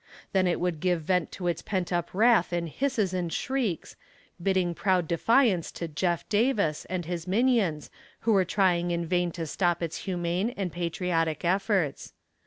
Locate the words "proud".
4.73-5.07